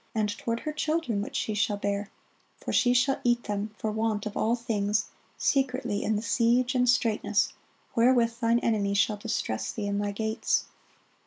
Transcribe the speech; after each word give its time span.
and 0.15 0.35
toward 0.35 0.61
her 0.61 0.73
children 0.73 1.21
which 1.21 1.35
she 1.35 1.53
shall 1.53 1.77
bear: 1.77 2.09
for 2.57 2.73
she 2.73 2.91
shall 2.91 3.21
eat 3.23 3.43
them 3.43 3.69
for 3.77 3.91
want 3.91 4.25
of 4.25 4.35
all 4.35 4.55
things 4.55 5.09
secretly 5.37 6.01
in 6.03 6.15
the 6.15 6.23
siege 6.23 6.73
and 6.73 6.89
straitness, 6.89 7.53
wherewith 7.93 8.35
thine 8.39 8.57
enemy 8.61 8.95
shall 8.95 9.15
distress 9.17 9.71
thee 9.71 9.85
in 9.85 9.99
thy 9.99 10.11
gates." 10.11 10.65